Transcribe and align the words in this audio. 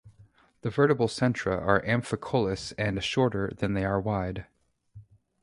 The 0.61 0.71
vertebral 0.71 1.07
centra 1.07 1.61
are 1.61 1.83
amphicoelous 1.85 2.73
and 2.75 3.03
shorter 3.03 3.51
than 3.57 3.75
they 3.75 3.85
are 3.85 4.01
wide. 4.01 4.47